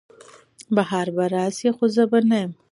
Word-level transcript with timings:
بهار 0.75 1.07
به 1.15 1.25
راسي 1.33 1.69
خو 1.75 1.85
زه 1.95 2.03
به 2.11 2.19
نه 2.29 2.37
یم 2.43 2.51